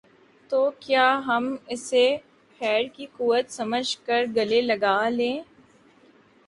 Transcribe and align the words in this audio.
تو 0.49 0.69
کیا 0.79 1.03
ہم 1.27 1.43
اسے 1.67 2.05
خیر 2.61 2.81
کی 2.93 3.05
قوت 3.17 3.51
سمجھ 3.51 3.97
کر 4.05 4.25
گلے 4.35 4.61
لگا 4.61 4.97
لیں 5.09 5.35
گے؟ 5.35 5.41